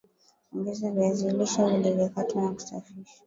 Ongeza 0.53 0.91
viazi 0.91 1.31
lishe 1.31 1.63
vilivyokatwa 1.65 2.41
na 2.41 2.51
kusafishwa 2.51 3.19